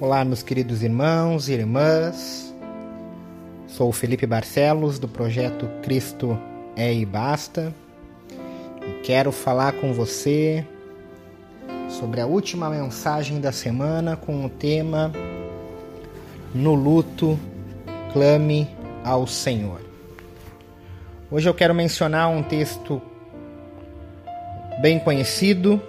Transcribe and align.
Olá, 0.00 0.24
meus 0.24 0.42
queridos 0.42 0.82
irmãos 0.82 1.48
e 1.48 1.52
irmãs. 1.52 2.52
Sou 3.68 3.92
Felipe 3.92 4.26
Barcelos 4.26 4.98
do 4.98 5.06
projeto 5.06 5.68
Cristo 5.82 6.36
é 6.74 6.92
e 6.92 7.06
Basta 7.06 7.72
e 8.84 9.02
quero 9.04 9.30
falar 9.30 9.72
com 9.74 9.92
você 9.92 10.66
sobre 11.88 12.20
a 12.20 12.26
última 12.26 12.68
mensagem 12.68 13.40
da 13.40 13.52
semana 13.52 14.16
com 14.16 14.44
o 14.44 14.50
tema 14.50 15.12
No 16.52 16.74
luto, 16.74 17.38
clame 18.12 18.68
ao 19.04 19.28
Senhor. 19.28 19.80
Hoje 21.30 21.48
eu 21.48 21.54
quero 21.54 21.72
mencionar 21.72 22.28
um 22.28 22.42
texto 22.42 23.00
bem 24.82 24.98
conhecido 24.98 25.80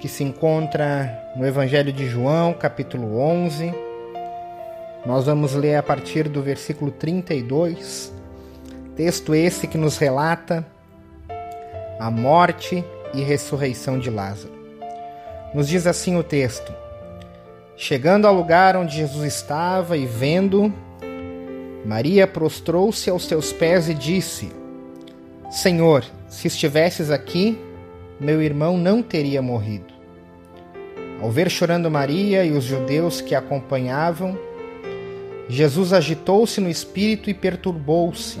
que 0.00 0.08
se 0.08 0.24
encontra 0.24 1.23
no 1.36 1.44
Evangelho 1.44 1.92
de 1.92 2.08
João, 2.08 2.52
capítulo 2.52 3.18
11. 3.18 3.74
Nós 5.04 5.26
vamos 5.26 5.52
ler 5.54 5.74
a 5.74 5.82
partir 5.82 6.28
do 6.28 6.40
versículo 6.40 6.92
32, 6.92 8.12
texto 8.94 9.34
esse 9.34 9.66
que 9.66 9.76
nos 9.76 9.98
relata 9.98 10.64
a 11.98 12.08
morte 12.10 12.84
e 13.12 13.22
ressurreição 13.22 13.98
de 13.98 14.10
Lázaro. 14.10 14.54
Nos 15.52 15.66
diz 15.66 15.88
assim 15.88 16.16
o 16.16 16.22
texto: 16.22 16.72
Chegando 17.76 18.28
ao 18.28 18.34
lugar 18.34 18.76
onde 18.76 18.96
Jesus 18.96 19.24
estava 19.24 19.96
e 19.96 20.06
vendo, 20.06 20.72
Maria 21.84 22.28
prostrou-se 22.28 23.10
aos 23.10 23.26
seus 23.26 23.52
pés 23.52 23.88
e 23.88 23.94
disse: 23.94 24.52
Senhor, 25.50 26.04
se 26.28 26.46
estivesses 26.46 27.10
aqui, 27.10 27.58
meu 28.20 28.40
irmão 28.40 28.78
não 28.78 29.02
teria 29.02 29.42
morrido. 29.42 29.93
Ao 31.24 31.30
ver 31.30 31.50
chorando 31.50 31.90
Maria 31.90 32.44
e 32.44 32.52
os 32.52 32.64
judeus 32.64 33.22
que 33.22 33.34
a 33.34 33.38
acompanhavam, 33.38 34.38
Jesus 35.48 35.94
agitou-se 35.94 36.60
no 36.60 36.68
espírito 36.68 37.30
e 37.30 37.34
perturbou-se. 37.34 38.38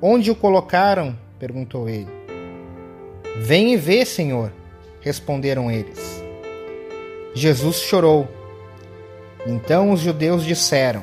Onde 0.00 0.30
o 0.30 0.36
colocaram? 0.36 1.18
perguntou 1.40 1.88
ele. 1.88 2.06
Vem 3.38 3.72
e 3.72 3.76
vê, 3.76 4.04
Senhor, 4.04 4.52
responderam 5.00 5.68
eles. 5.68 6.22
Jesus 7.34 7.80
chorou. 7.80 8.28
Então 9.44 9.90
os 9.90 9.98
judeus 9.98 10.44
disseram: 10.44 11.02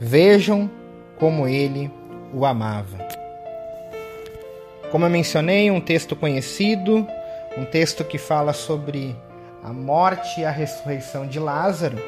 Vejam 0.00 0.70
como 1.18 1.46
ele 1.46 1.90
o 2.32 2.46
amava. 2.46 3.06
Como 4.90 5.04
eu 5.04 5.10
mencionei, 5.10 5.70
um 5.70 5.80
texto 5.80 6.16
conhecido, 6.16 7.06
um 7.58 7.66
texto 7.66 8.02
que 8.02 8.16
fala 8.16 8.54
sobre 8.54 9.14
a 9.66 9.72
morte 9.72 10.40
e 10.40 10.44
a 10.44 10.50
ressurreição 10.50 11.26
de 11.26 11.40
Lázaro. 11.40 11.98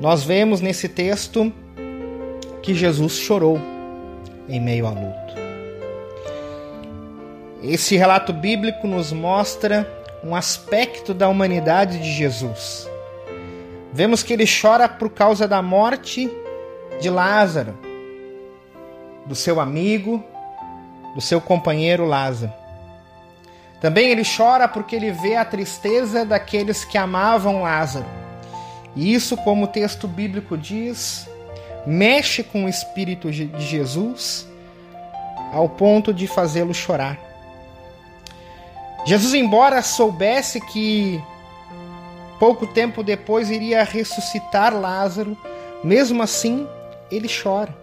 Nós 0.00 0.24
vemos 0.24 0.62
nesse 0.62 0.88
texto 0.88 1.52
que 2.62 2.74
Jesus 2.74 3.12
chorou 3.18 3.60
em 4.48 4.58
meio 4.58 4.86
ao 4.86 4.94
luto. 4.94 5.34
Esse 7.62 7.94
relato 7.94 8.32
bíblico 8.32 8.86
nos 8.86 9.12
mostra 9.12 9.86
um 10.24 10.34
aspecto 10.34 11.12
da 11.12 11.28
humanidade 11.28 11.98
de 11.98 12.10
Jesus. 12.10 12.88
Vemos 13.92 14.22
que 14.22 14.32
ele 14.32 14.46
chora 14.46 14.88
por 14.88 15.10
causa 15.10 15.46
da 15.46 15.60
morte 15.60 16.30
de 16.98 17.10
Lázaro, 17.10 17.76
do 19.26 19.34
seu 19.34 19.60
amigo, 19.60 20.24
do 21.14 21.20
seu 21.20 21.38
companheiro 21.38 22.06
Lázaro. 22.06 22.61
Também 23.82 24.10
ele 24.10 24.22
chora 24.24 24.68
porque 24.68 24.94
ele 24.94 25.10
vê 25.10 25.34
a 25.34 25.44
tristeza 25.44 26.24
daqueles 26.24 26.84
que 26.84 26.96
amavam 26.96 27.62
Lázaro. 27.62 28.06
E 28.94 29.12
isso, 29.12 29.36
como 29.38 29.64
o 29.64 29.66
texto 29.66 30.06
bíblico 30.06 30.56
diz, 30.56 31.28
mexe 31.84 32.44
com 32.44 32.64
o 32.64 32.68
espírito 32.68 33.28
de 33.32 33.50
Jesus 33.60 34.46
ao 35.52 35.68
ponto 35.68 36.14
de 36.14 36.28
fazê-lo 36.28 36.72
chorar. 36.72 37.18
Jesus, 39.04 39.34
embora 39.34 39.82
soubesse 39.82 40.60
que 40.60 41.20
pouco 42.38 42.68
tempo 42.68 43.02
depois 43.02 43.50
iria 43.50 43.82
ressuscitar 43.82 44.72
Lázaro, 44.72 45.36
mesmo 45.82 46.22
assim 46.22 46.68
ele 47.10 47.28
chora, 47.28 47.76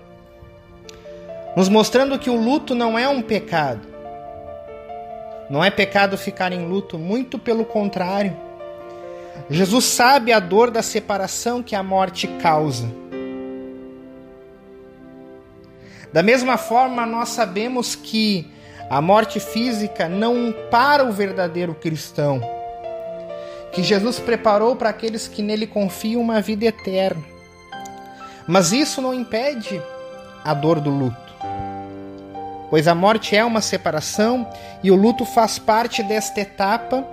nos 1.58 1.68
mostrando 1.68 2.18
que 2.18 2.30
o 2.30 2.42
luto 2.42 2.74
não 2.74 2.98
é 2.98 3.10
um 3.10 3.22
pecado. 3.22 3.89
Não 5.50 5.64
é 5.64 5.72
pecado 5.72 6.18
ficar 6.18 6.52
em 6.52 6.68
luto, 6.68 6.98
muito 6.98 7.40
pelo 7.40 7.66
contrário. 7.66 8.36
Jesus 9.50 9.86
sabe 9.86 10.32
a 10.32 10.40
dor 10.40 10.70
da 10.70 10.84
separação 10.84 11.64
que 11.64 11.76
a 11.76 11.82
morte 11.82 12.28
causa. 12.42 12.88
Da 16.12 16.24
mesma 16.24 16.58
forma, 16.58 17.06
nós 17.06 17.30
sabemos 17.30 17.96
que 17.96 18.48
a 18.90 19.00
morte 19.02 19.40
física 19.40 20.10
não 20.10 20.54
para 20.72 21.06
o 21.06 21.12
verdadeiro 21.12 21.76
cristão, 21.76 22.42
que 23.72 23.84
Jesus 23.84 24.20
preparou 24.20 24.76
para 24.76 24.90
aqueles 24.90 25.28
que 25.28 25.44
nele 25.44 25.68
confiam 25.68 26.22
uma 26.22 26.42
vida 26.42 26.66
eterna. 26.66 27.24
Mas 28.48 28.72
isso 28.72 29.00
não 29.00 29.14
impede 29.14 29.80
a 30.44 30.56
dor 30.56 30.80
do 30.80 30.90
luto, 30.90 31.29
pois 32.70 32.88
a 32.88 32.96
morte 32.96 33.36
é 33.36 33.44
uma 33.44 33.62
separação 33.62 34.48
e 34.84 34.92
o 34.92 34.96
luto 34.96 35.26
faz 35.26 35.58
parte 35.60 36.04
desta 36.04 36.42
etapa. 36.42 37.06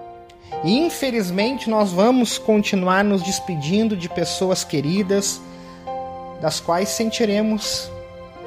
E 0.62 0.78
infelizmente 0.78 1.68
nós 1.68 1.92
vamos 1.92 2.38
continuar 2.38 3.02
nos 3.02 3.22
despedindo 3.22 3.96
de 3.96 4.08
pessoas 4.08 4.64
queridas, 4.64 5.40
das 6.40 6.60
quais 6.60 6.90
sentiremos 6.90 7.90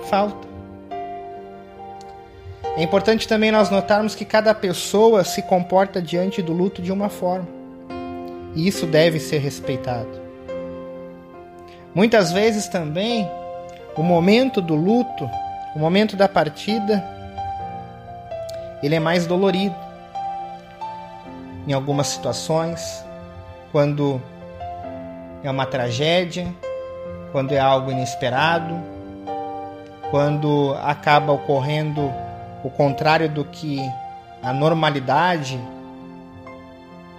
falta. 0.09 0.47
É 2.77 2.83
importante 2.83 3.27
também 3.27 3.51
nós 3.51 3.69
notarmos 3.69 4.15
que 4.15 4.23
cada 4.23 4.55
pessoa 4.55 5.23
se 5.23 5.41
comporta 5.41 6.01
diante 6.01 6.41
do 6.41 6.53
luto 6.53 6.81
de 6.81 6.91
uma 6.91 7.09
forma. 7.09 7.47
E 8.55 8.67
isso 8.67 8.85
deve 8.85 9.19
ser 9.19 9.39
respeitado. 9.39 10.09
Muitas 11.93 12.31
vezes 12.31 12.67
também 12.67 13.29
o 13.97 14.03
momento 14.03 14.61
do 14.61 14.75
luto, 14.75 15.29
o 15.75 15.79
momento 15.79 16.15
da 16.15 16.27
partida, 16.27 17.03
ele 18.81 18.95
é 18.95 18.99
mais 18.99 19.27
dolorido. 19.27 19.75
Em 21.67 21.73
algumas 21.73 22.07
situações, 22.07 23.05
quando 23.71 24.21
é 25.43 25.51
uma 25.51 25.65
tragédia, 25.65 26.47
quando 27.31 27.53
é 27.53 27.59
algo 27.59 27.91
inesperado, 27.91 28.75
quando 30.09 30.75
acaba 30.81 31.31
ocorrendo 31.31 32.11
o 32.63 32.69
contrário 32.69 33.29
do 33.29 33.45
que 33.45 33.79
a 34.41 34.51
normalidade 34.51 35.59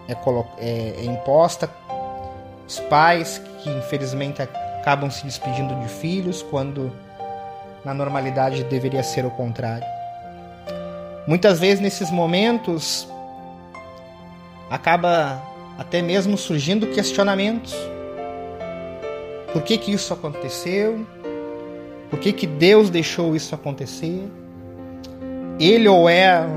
é, 0.08 0.12
é, 0.58 0.94
é 0.98 1.04
imposta, 1.04 1.70
os 2.66 2.80
pais 2.80 3.40
que 3.62 3.70
infelizmente 3.70 4.42
acabam 4.42 5.10
se 5.10 5.24
despedindo 5.24 5.74
de 5.76 5.88
filhos 5.88 6.42
quando 6.42 6.92
na 7.84 7.94
normalidade 7.94 8.64
deveria 8.64 9.02
ser 9.02 9.24
o 9.24 9.30
contrário. 9.30 9.86
Muitas 11.26 11.58
vezes 11.60 11.80
nesses 11.80 12.10
momentos 12.10 13.08
acaba 14.70 15.42
até 15.78 16.02
mesmo 16.02 16.36
surgindo 16.36 16.86
questionamentos. 16.88 17.74
Por 19.52 19.62
que 19.62 19.78
que 19.78 19.92
isso 19.92 20.12
aconteceu? 20.12 21.06
Por 22.08 22.18
que 22.18 22.32
que 22.32 22.46
Deus 22.46 22.90
deixou 22.90 23.34
isso 23.34 23.54
acontecer? 23.54 24.28
ele 25.60 25.86
ou 25.86 26.08
ela 26.08 26.48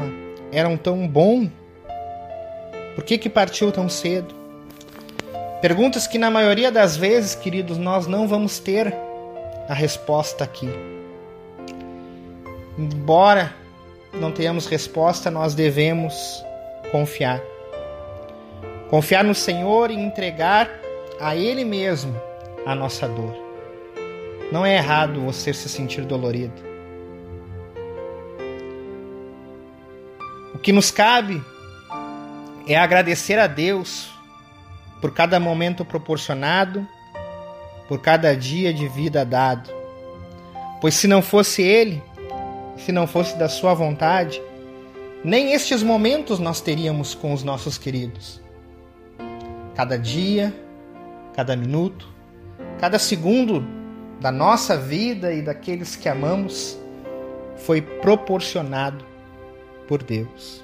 eram 0.52 0.78
tão 0.78 1.06
bom? 1.06 1.50
Por 2.96 3.04
que, 3.04 3.18
que 3.18 3.30
partiu 3.30 3.72
tão 3.72 3.90
cedo? 3.90 4.34
Perguntas 5.62 6.08
que 6.08 6.18
na 6.18 6.32
maioria 6.32 6.72
das 6.72 6.96
vezes, 6.96 7.36
queridos, 7.36 7.78
nós 7.78 8.08
não 8.08 8.28
vamos 8.28 8.60
ter 8.60 8.96
a 9.68 9.74
resposta 9.74 10.44
aqui. 10.44 10.70
Embora 12.78 13.54
não 14.14 14.32
tenhamos 14.32 14.68
resposta, 14.68 15.30
nós 15.30 15.54
devemos 15.56 16.44
confiar. 16.92 17.42
Confiar 18.90 19.24
no 19.24 19.36
Senhor 19.36 19.90
e 19.92 19.96
entregar 19.96 20.70
a 21.20 21.36
Ele 21.36 21.64
mesmo 21.64 22.16
a 22.66 22.76
nossa 22.76 23.08
dor. 23.08 23.36
Não 24.52 24.66
é 24.66 24.76
errado 24.76 25.22
você 25.22 25.54
se 25.54 25.68
sentir 25.68 26.06
dolorido. 26.06 26.74
que 30.64 30.72
nos 30.72 30.90
cabe 30.90 31.44
é 32.66 32.78
agradecer 32.78 33.38
a 33.38 33.48
Deus 33.48 34.10
por 35.02 35.14
cada 35.14 35.38
momento 35.38 35.84
proporcionado, 35.84 36.88
por 37.90 38.00
cada 38.00 38.36
dia 38.36 38.74
de 38.74 38.88
vida 38.88 39.26
dado. 39.26 39.70
Pois 40.80 40.96
se 40.96 41.06
não 41.06 41.22
fosse 41.22 41.62
Ele, 41.62 42.02
se 42.78 42.92
não 42.92 43.08
fosse 43.08 43.38
da 43.38 43.48
Sua 43.48 43.74
vontade, 43.74 44.42
nem 45.24 45.54
estes 45.54 45.82
momentos 45.82 46.40
nós 46.40 46.60
teríamos 46.60 47.16
com 47.16 47.34
os 47.34 47.44
nossos 47.44 47.78
queridos. 47.78 48.42
Cada 49.76 49.98
dia, 49.98 50.54
cada 51.34 51.56
minuto, 51.56 52.08
cada 52.80 53.00
segundo 53.00 53.66
da 54.20 54.32
nossa 54.32 54.78
vida 54.78 55.34
e 55.34 55.42
daqueles 55.42 55.96
que 55.96 56.10
amamos 56.10 56.78
foi 57.56 57.82
proporcionado 57.82 59.06
por 59.88 60.04
Deus. 60.04 60.64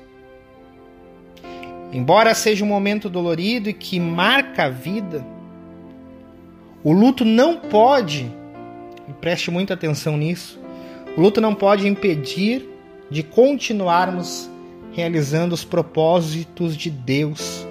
Embora 1.92 2.36
seja 2.36 2.64
um 2.64 2.68
momento 2.68 3.10
dolorido 3.10 3.70
e 3.70 3.74
que 3.74 4.00
marca 4.00 4.66
a 4.66 4.70
vida, 4.70 5.26
o 6.84 6.92
luto 6.92 7.26
não 7.26 7.58
pode, 7.58 8.32
e 9.08 9.14
preste 9.14 9.50
muita 9.50 9.74
atenção 9.74 10.16
nisso, 10.16 10.59
o 11.20 11.22
luto 11.22 11.42
não 11.42 11.54
pode 11.54 11.86
impedir 11.86 12.66
de 13.12 13.24
continuarmos 13.24 14.50
realizando 14.94 15.54
os 15.54 15.66
propósitos 15.66 16.78
de 16.78 16.90
Deus 16.90 17.68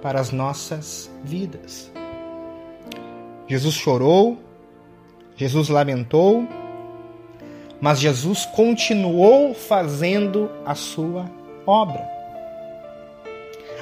para 0.00 0.20
as 0.20 0.30
nossas 0.30 1.10
vidas. 1.24 1.90
Jesus 3.48 3.74
chorou, 3.74 4.38
Jesus 5.34 5.68
lamentou, 5.68 6.46
mas 7.80 7.98
Jesus 7.98 8.46
continuou 8.46 9.52
fazendo 9.52 10.48
a 10.64 10.76
sua 10.76 11.28
obra. 11.66 12.08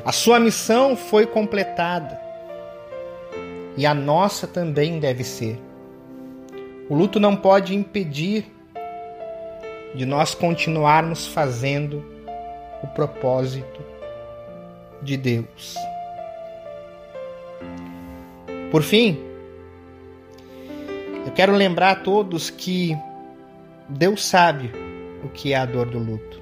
A 0.03 0.13
sua 0.13 0.41
missão 0.41 0.97
foi 0.97 1.27
completada 1.27 2.19
e 3.77 3.85
a 3.85 3.93
nossa 3.93 4.47
também 4.47 4.99
deve 4.99 5.25
ser. 5.25 5.61
O 6.89 6.95
luto 6.95 7.21
não 7.21 7.37
pode 7.37 7.77
impedir 7.77 8.60
de 9.95 10.07
nós 10.07 10.35
continuarmos 10.35 11.27
fazendo 11.27 12.05
o 12.83 12.87
propósito 12.89 13.81
de 15.03 15.17
Deus. 15.17 15.77
Por 18.71 18.83
fim, 18.83 19.19
eu 21.27 21.33
quero 21.33 21.53
lembrar 21.53 21.91
a 21.91 21.97
todos 21.97 22.51
que 22.51 22.97
Deus 23.89 24.25
sabe 24.25 24.71
o 25.25 25.29
que 25.29 25.53
é 25.53 25.57
a 25.57 25.67
dor 25.67 25.87
do 25.87 25.99
luto. 25.99 26.41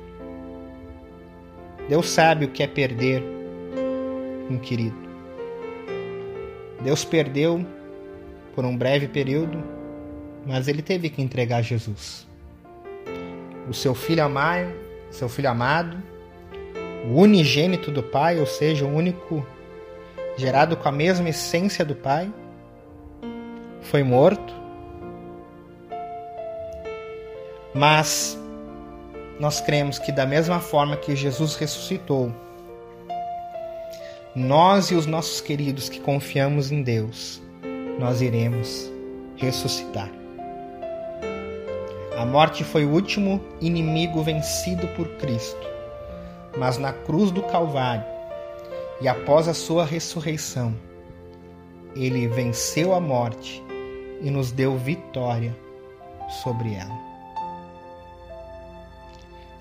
Deus 1.89 2.09
sabe 2.11 2.45
o 2.45 2.51
que 2.51 2.63
é 2.63 2.67
perder 2.67 3.23
um 4.51 4.59
querido. 4.59 5.09
Deus 6.83 7.05
perdeu 7.05 7.65
por 8.55 8.65
um 8.65 8.77
breve 8.77 9.09
período, 9.09 9.63
mas 10.47 10.69
ele 10.69 10.83
teve 10.83 11.09
que 11.09 11.23
entregar 11.23 11.63
Jesus. 11.63 12.28
O 13.69 13.75
seu 13.75 13.95
filho 13.95 14.25
amado, 14.25 14.73
seu 15.11 15.29
filho 15.29 15.51
amado, 15.51 15.97
o 17.11 17.21
unigênito 17.21 17.91
do 17.91 18.03
Pai, 18.03 18.39
ou 18.41 18.47
seja, 18.47 18.85
o 18.85 18.95
único 18.95 19.47
gerado 20.37 20.77
com 20.77 20.89
a 20.89 20.93
mesma 20.93 21.29
essência 21.29 21.85
do 21.85 21.95
Pai, 21.95 22.33
foi 23.83 24.03
morto 24.03 24.59
Mas 27.79 28.37
nós 29.39 29.61
cremos 29.61 30.01
que, 30.01 30.11
da 30.11 30.27
mesma 30.27 30.59
forma 30.59 30.97
que 30.97 31.15
Jesus 31.15 31.55
ressuscitou, 31.55 32.35
nós 34.35 34.91
e 34.91 34.97
os 34.97 35.07
nossos 35.07 35.41
queridos 35.41 35.89
que 35.89 36.01
confiamos 36.01 36.73
em 36.73 36.83
Deus, 36.83 37.41
nós 38.01 38.21
iremos 38.21 38.91
ressuscitar. 39.37 40.18
A 42.19 42.27
morte 42.27 42.65
foi 42.65 42.85
o 42.85 42.91
último 42.91 43.41
inimigo 43.61 44.21
vencido 44.25 44.89
por 44.89 45.07
Cristo, 45.19 45.65
mas 46.59 46.77
na 46.77 46.93
cruz 46.93 47.31
do 47.31 47.45
Calvário 47.45 48.05
e 49.01 49.07
após 49.07 49.47
a 49.47 49.55
sua 49.55 49.85
ressurreição, 49.87 50.75
ele 51.95 52.27
venceu 52.27 52.93
a 52.93 52.99
morte 52.99 53.63
e 54.21 54.33
nos 54.33 54.51
deu 54.51 54.77
vitória 54.77 55.57
sobre 56.43 56.75
ela. 56.75 56.99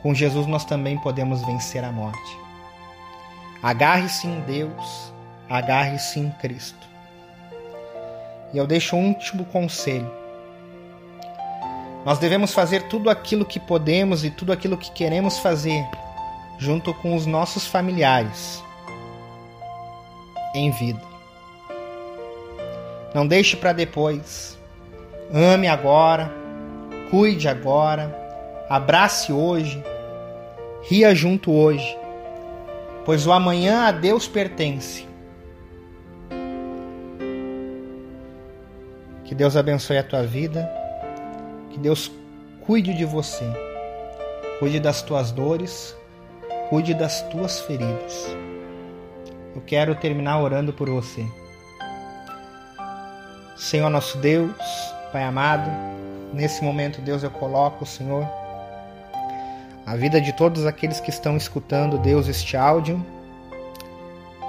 Com 0.02 0.16
Jesus 0.16 0.48
nós 0.48 0.66
também 0.66 0.98
podemos 0.98 1.46
vencer 1.46 1.84
a 1.84 1.92
morte. 1.92 2.40
Agarre-se 3.62 4.26
em 4.26 4.40
Deus, 4.42 5.14
agarre-se 5.48 6.20
em 6.20 6.32
Cristo. 6.32 6.88
E 8.52 8.58
eu 8.58 8.66
deixo 8.66 8.96
um 8.96 9.10
último 9.10 9.46
conselho. 9.46 10.12
Nós 12.08 12.20
devemos 12.20 12.54
fazer 12.54 12.84
tudo 12.84 13.10
aquilo 13.10 13.44
que 13.44 13.60
podemos 13.60 14.24
e 14.24 14.32
tudo 14.32 14.54
aquilo 14.54 14.78
que 14.78 14.90
queremos 14.90 15.40
fazer 15.40 15.86
junto 16.58 16.94
com 16.94 17.14
os 17.14 17.26
nossos 17.26 17.68
familiares 17.68 18.64
em 20.56 20.72
vida. 20.72 21.02
Não 23.14 23.28
deixe 23.28 23.58
para 23.58 23.74
depois. 23.74 24.58
Ame 25.34 25.68
agora, 25.68 26.32
cuide 27.12 27.50
agora 27.50 28.26
Abrace 28.70 29.34
hoje, 29.34 29.84
ria 30.90 31.14
junto 31.14 31.52
hoje, 31.52 31.98
pois 33.04 33.28
o 33.28 33.34
amanhã 33.34 33.88
a 33.88 33.92
Deus 33.92 34.30
pertence. 34.30 35.06
Que 39.26 39.36
Deus 39.36 39.58
abençoe 39.58 39.98
a 39.98 40.04
tua 40.04 40.24
vida, 40.24 40.77
que 41.78 41.84
Deus 41.84 42.12
cuide 42.66 42.92
de 42.94 43.06
você, 43.06 43.46
cuide 44.60 44.80
das 44.80 45.04
tuas 45.04 45.32
dores, 45.32 45.96
cuide 46.70 46.94
das 46.96 47.22
tuas 47.30 47.62
feridas. 47.62 48.36
Eu 49.56 49.62
quero 49.62 49.94
terminar 49.94 50.42
orando 50.42 50.74
por 50.74 50.90
você. 50.90 51.24
Senhor 53.56 53.90
nosso 53.90 54.18
Deus, 54.18 54.52
Pai 55.12 55.24
amado, 55.24 55.70
nesse 56.34 56.64
momento, 56.64 57.00
Deus, 57.00 57.22
eu 57.24 57.30
coloco, 57.30 57.86
Senhor, 57.86 58.28
a 59.86 59.96
vida 59.96 60.20
de 60.20 60.34
todos 60.34 60.66
aqueles 60.66 61.00
que 61.00 61.12
estão 61.12 61.38
escutando, 61.38 61.98
Deus, 62.00 62.28
este 62.28 62.58
áudio. 62.58 63.04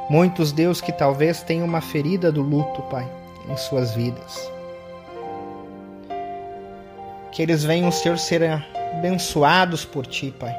Muitos, 0.08 0.50
Deus, 0.50 0.80
que 0.80 0.92
talvez 0.92 1.42
tenham 1.42 1.66
uma 1.66 1.82
ferida 1.82 2.32
do 2.32 2.40
luto, 2.40 2.80
Pai, 2.82 3.06
em 3.48 3.56
suas 3.56 3.94
vidas. 3.94 4.57
Que 7.38 7.42
eles 7.42 7.62
venham, 7.62 7.92
Senhor, 7.92 8.18
ser 8.18 8.42
abençoados 8.96 9.84
por 9.84 10.04
Ti, 10.04 10.34
Pai. 10.40 10.52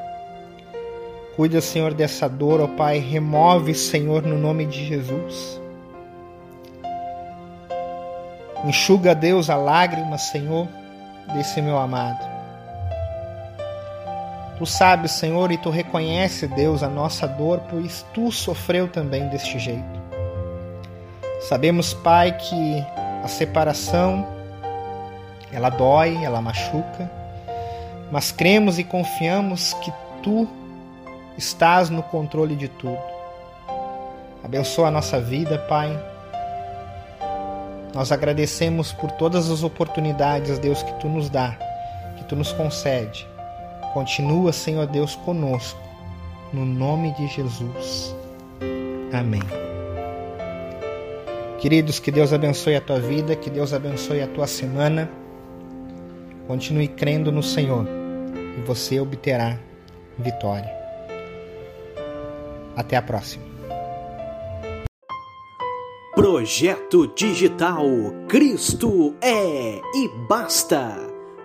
Cuida, 1.36 1.60
Senhor, 1.60 1.94
dessa 1.94 2.30
dor, 2.30 2.62
ó 2.62 2.68
Pai. 2.68 3.00
Remove, 3.00 3.76
Senhor, 3.76 4.24
no 4.24 4.38
nome 4.38 4.66
de 4.66 4.86
Jesus. 4.86 5.60
Enxuga, 8.64 9.14
Deus, 9.14 9.50
a 9.50 9.57
lágrima, 9.57 10.18
Senhor, 10.18 10.69
desse 11.33 11.62
meu 11.62 11.78
amado. 11.78 12.26
Tu 14.57 14.66
sabes, 14.66 15.12
Senhor, 15.12 15.52
e 15.52 15.57
tu 15.57 15.69
reconhece, 15.69 16.48
Deus, 16.48 16.81
a 16.81 16.88
nossa 16.88 17.28
dor, 17.28 17.62
pois 17.69 18.06
tu 18.14 18.31
sofreu 18.31 18.88
também 18.88 19.28
deste 19.28 19.59
jeito. 19.59 19.83
Sabemos, 21.42 21.94
Pai, 21.94 22.31
que 22.38 22.86
a 23.21 23.28
separação 23.28 24.39
ela 25.52 25.70
dói, 25.70 26.24
ela 26.24 26.42
machuca, 26.42 27.10
mas 28.12 28.32
cremos 28.32 28.80
e 28.80 28.84
confiamos 28.84 29.74
que 29.76 29.92
tu 30.22 30.48
estás 31.38 31.90
no 31.90 32.04
controle 32.04 32.56
de 32.56 32.68
tudo. 32.68 33.00
Abençoa 34.44 34.88
a 34.88 34.92
nossa 34.92 35.20
vida, 35.20 35.58
Pai. 35.70 35.98
Nós 37.94 38.12
agradecemos 38.12 38.92
por 38.94 39.12
todas 39.12 39.50
as 39.50 39.64
oportunidades, 39.64 40.60
Deus, 40.60 40.84
que 40.84 40.94
tu 40.94 41.08
nos 41.08 41.30
dá, 41.30 41.58
que 42.18 42.24
tu 42.24 42.36
nos 42.36 42.52
concede 42.54 43.28
Continua, 43.94 44.54
Senhor 44.54 44.86
Deus, 44.86 45.16
conosco. 45.16 45.80
No 46.54 46.66
nome 46.66 47.12
de 47.14 47.28
Jesus. 47.28 48.16
Amém. 49.12 49.42
Queridos, 51.60 52.00
que 52.00 52.12
Deus 52.12 52.32
abençoe 52.32 52.76
a 52.76 52.82
tua 52.82 53.00
vida, 53.00 53.36
que 53.36 53.50
Deus 53.50 53.74
abençoe 53.74 54.22
a 54.22 54.28
tua 54.28 54.48
semana. 54.48 55.10
Continue 56.50 56.88
crendo 56.88 57.32
no 57.32 57.44
Senhor 57.44 57.86
e 58.58 58.62
você 58.62 59.00
obterá 59.00 59.60
vitória. 60.18 60.68
Até 62.76 62.98
a 62.98 63.04
próxima. 63.04 63.46
Projeto 66.16 67.06
Digital 67.14 67.86
Cristo 68.28 69.14
é 69.22 69.80
e 69.94 70.10
basta. 70.28 70.98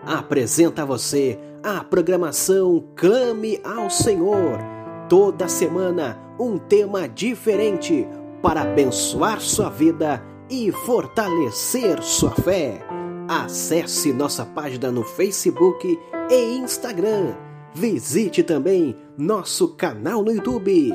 Apresenta 0.07 0.85
a 0.85 0.87
você 0.87 1.39
a 1.63 1.85
programação 1.85 2.83
Clame 2.97 3.61
ao 3.63 3.91
Senhor. 3.91 4.59
Toda 5.07 5.49
semana, 5.49 6.19
um 6.41 6.57
tema 6.57 7.07
diferente 7.07 8.09
para 8.41 8.63
abençoar 8.63 9.39
sua 9.39 9.69
vida 9.69 10.25
e 10.49 10.73
fortalecer 10.73 12.03
sua 12.03 12.31
fé. 12.31 12.94
Acesse 13.28 14.12
nossa 14.12 14.45
página 14.45 14.90
no 14.90 15.02
Facebook 15.02 15.99
e 16.31 16.57
Instagram. 16.57 17.35
Visite 17.75 18.43
também 18.43 18.97
nosso 19.16 19.75
canal 19.76 20.23
no 20.23 20.31
YouTube, 20.31 20.93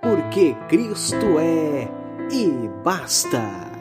porque 0.00 0.54
Cristo 0.68 1.38
é 1.38 1.90
e 2.30 2.68
basta. 2.84 3.71